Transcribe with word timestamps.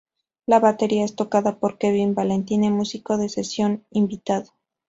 La 0.47 0.59
batería 0.59 1.05
es 1.05 1.15
tocada 1.15 1.59
por 1.59 1.77
Kevin 1.77 2.15
Valentine, 2.15 2.71
músico 2.71 3.17
de 3.17 3.29
sesión 3.29 3.85
invitado. 3.91 4.49